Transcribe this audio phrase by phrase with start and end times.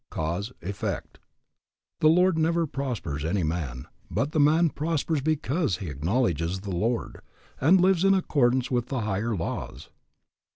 [0.09, 1.19] Cause, effect.
[1.99, 7.21] The Lord never prospers any man, but the man prospers because he acknowledges the Lord,
[7.59, 9.91] and lives in accordance with the higher laws.